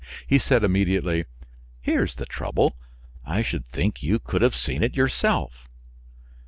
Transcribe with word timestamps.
He 0.25 0.39
said 0.39 0.63
immediately, 0.63 1.25
"Here's 1.79 2.15
the 2.15 2.25
trouble; 2.25 2.75
I 3.23 3.43
should 3.43 3.67
think 3.67 4.01
you 4.01 4.17
could 4.17 4.41
have 4.41 4.55
seen 4.55 4.81
it 4.81 4.95
yourself." 4.97 5.69